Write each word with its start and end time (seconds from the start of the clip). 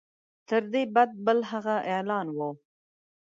تر 0.47 0.61
دې 0.73 0.83
بد 0.95 1.11
بل 1.25 1.39
هغه 1.51 1.75
اعلان 1.91 2.27
وو. 2.37 2.49